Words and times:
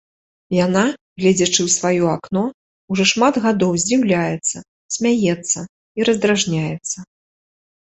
Яна, 0.65 0.85
гледзячы 1.23 1.59
ў 1.65 1.69
сваё 1.77 2.05
акно, 2.13 2.43
ужо 2.95 3.03
шмат 3.13 3.39
гадоў 3.45 3.71
здзіўляецца, 3.83 4.57
смяецца 4.99 5.59
і 5.69 5.99
раздражняецца. 6.13 6.97